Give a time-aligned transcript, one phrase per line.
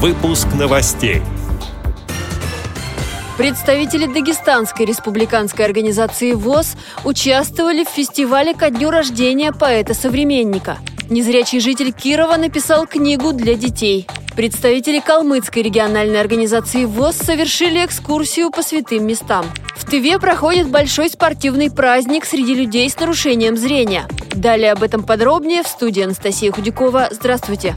[0.00, 1.22] Выпуск новостей.
[3.36, 10.78] Представители Дагестанской республиканской организации ВОЗ участвовали в фестивале ко дню рождения поэта-современника.
[11.10, 14.06] Незрячий житель Кирова написал книгу для детей.
[14.36, 19.46] Представители Калмыцкой региональной организации ВОЗ совершили экскурсию по святым местам.
[19.74, 24.06] В Тыве проходит большой спортивный праздник среди людей с нарушением зрения.
[24.32, 27.08] Далее об этом подробнее в студии Анастасия Худякова.
[27.10, 27.74] Здравствуйте!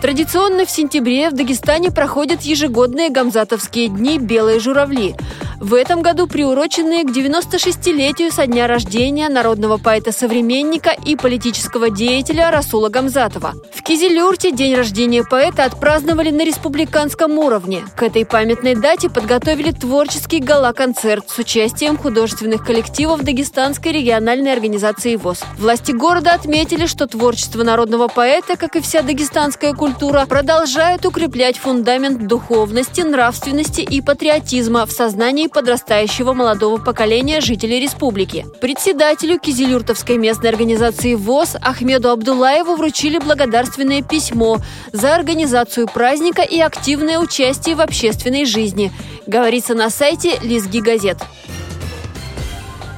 [0.00, 5.14] Традиционно в сентябре в Дагестане проходят ежегодные гамзатовские дни «Белые журавли».
[5.60, 12.88] В этом году приуроченные к 96-летию со дня рождения народного поэта-современника и политического деятеля Расула
[12.88, 13.52] Гамзатова.
[13.74, 17.82] В Кизилюрте день рождения поэта отпраздновали на республиканском уровне.
[17.94, 25.42] К этой памятной дате подготовили творческий гала-концерт с участием художественных коллективов Дагестанской региональной организации ВОЗ.
[25.58, 32.26] Власти города отметили, что творчество народного поэта, как и вся дагестанская культура, продолжает укреплять фундамент
[32.26, 38.46] духовности, нравственности и патриотизма в сознании подрастающего молодого поколения жителей республики.
[38.60, 44.58] Председателю Кизилюртовской местной организации ВОЗ Ахмеду Абдулаеву вручили благодарственное письмо
[44.92, 48.92] за организацию праздника и активное участие в общественной жизни,
[49.26, 51.18] говорится на сайте Лизги газет.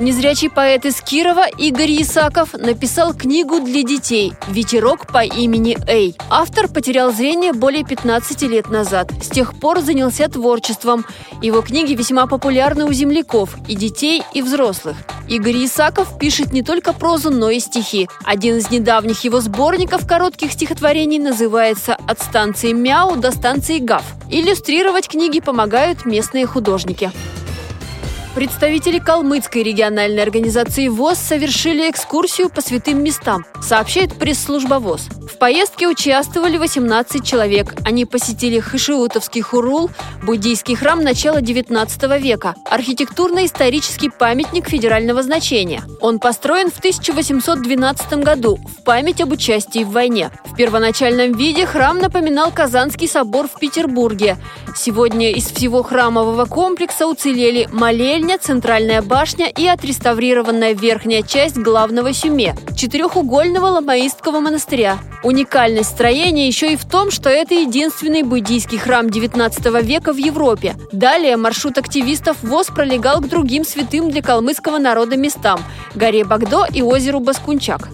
[0.00, 6.16] Незрячий поэт из Кирова Игорь Исаков написал книгу для детей «Ветерок по имени Эй».
[6.30, 9.10] Автор потерял зрение более 15 лет назад.
[9.20, 11.04] С тех пор занялся творчеством.
[11.42, 14.96] Его книги весьма популярны у земляков и детей, и взрослых.
[15.28, 18.08] Игорь Исаков пишет не только прозу, но и стихи.
[18.24, 24.04] Один из недавних его сборников коротких стихотворений называется «От станции Мяу до станции Гав».
[24.30, 27.10] Иллюстрировать книги помогают местные художники.
[28.38, 35.08] Представители Калмыцкой региональной организации ВОЗ совершили экскурсию по святым местам, сообщает пресс-служба ВОЗ.
[35.38, 37.72] В поездке участвовали 18 человек.
[37.84, 39.88] Они посетили Хышиутовский Хурул,
[40.24, 45.84] буддийский храм начала 19 века, архитектурно-исторический памятник федерального значения.
[46.00, 50.32] Он построен в 1812 году в память об участии в войне.
[50.44, 54.38] В первоначальном виде храм напоминал Казанский собор в Петербурге.
[54.74, 62.56] Сегодня из всего храмового комплекса уцелели молельня, центральная башня и отреставрированная верхняя часть главного сюме–
[62.76, 64.98] четырехугольного ламаистского монастыря.
[65.22, 70.76] Уникальность строения еще и в том, что это единственный буддийский храм 19 века в Европе.
[70.92, 75.60] Далее маршрут активистов ВОЗ пролегал к другим святым для калмыцкого народа местам–
[75.94, 77.88] горе Багдо и озеру Баскунчак.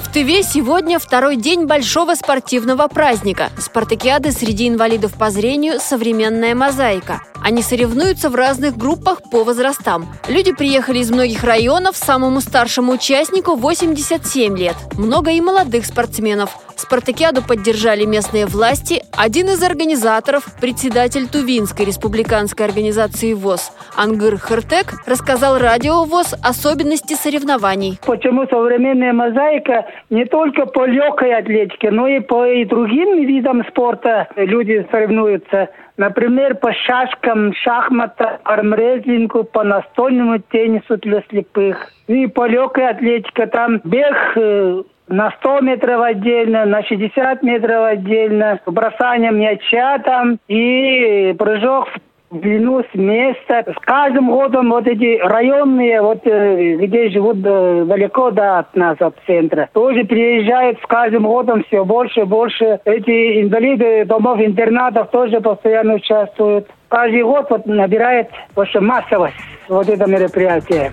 [0.00, 7.22] В Тыве сегодня второй день большого спортивного праздника– спартакиады среди инвалидов по зрению «Современная мозаика».
[7.44, 10.06] Они соревнуются в разных группах по возрастам.
[10.28, 14.76] Люди приехали из многих районов, самому старшему участнику 87 лет.
[14.96, 16.56] Много и молодых спортсменов.
[16.76, 19.02] Спартакиаду поддержали местные власти.
[19.16, 27.98] Один из организаторов, председатель Тувинской республиканской организации ВОЗ Ангыр Хыртек, рассказал радио ВОЗ особенности соревнований.
[28.04, 34.28] Почему современная мозаика не только по легкой атлетике, но и по и другим видам спорта
[34.36, 35.68] люди соревнуются.
[35.96, 41.92] Например, по шашкам, шахматам, армрезлингу, по настольному теннису для слепых.
[42.06, 48.58] И по легкой атлетике там бег э, на 100 метров отдельно, на 60 метров отдельно,
[48.66, 53.64] бросание мяча там и прыжок в длину с места.
[53.66, 58.96] С каждым годом вот эти районные, вот э, где живут э, далеко да, от нас,
[59.00, 62.80] от центра, тоже приезжают с каждым годом все больше и больше.
[62.84, 66.68] Эти инвалиды домов интернатов тоже постоянно участвуют.
[66.88, 69.36] Каждый год вот набирает вообще массовость
[69.68, 70.92] вот это мероприятие.